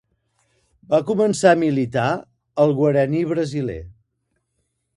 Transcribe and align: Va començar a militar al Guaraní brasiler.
Va 0.93 0.99
començar 1.09 1.51
a 1.51 1.59
militar 1.63 2.07
al 2.65 2.73
Guaraní 2.79 3.21
brasiler. 3.35 3.79